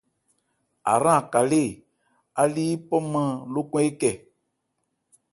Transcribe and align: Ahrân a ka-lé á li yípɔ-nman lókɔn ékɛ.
Ahrân 0.91 1.17
a 1.21 1.29
ka-lé 1.31 1.63
á 2.41 2.43
li 2.53 2.63
yípɔ-nman 2.69 3.29
lókɔn 3.53 3.83
ékɛ. 3.89 4.11